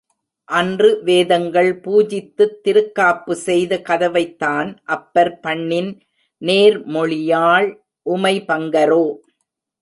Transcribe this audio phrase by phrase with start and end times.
[0.49, 5.91] அன்று வேதங்கள் பூஜித்துத் திருக்காப்பு செய்த கதவைத்தான் அப்பர், பண்ணின்
[6.41, 7.69] நேர் மொழியாள்
[8.05, 9.05] உமை பங்கரோ!